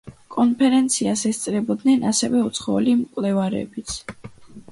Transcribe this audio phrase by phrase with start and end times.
[0.35, 3.95] კონფერენციას ესწრებოდნენ ასევე უცხოელი მკვლევარებიც.